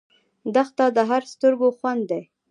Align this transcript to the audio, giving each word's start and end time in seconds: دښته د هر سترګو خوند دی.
دښته 0.55 0.85
د 0.97 0.99
هر 1.09 1.23
سترګو 1.33 1.67
خوند 1.77 2.03
دی. 2.09 2.21